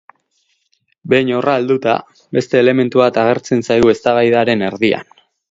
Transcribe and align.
Behin 1.11 1.29
horra 1.39 1.53
helduta, 1.61 1.93
beste 2.39 2.59
elementu 2.63 3.03
bat 3.03 3.21
agertzen 3.27 3.63
zaigu 3.69 3.93
eztabaidaren 3.95 4.67
erdian. 4.73 5.15